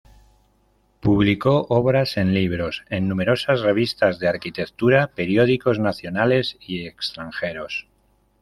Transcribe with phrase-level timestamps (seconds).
[0.99, 7.87] Publicó obras en libros, en numerosas revistas de arquitectura, periódicos nacionales y extranjeros.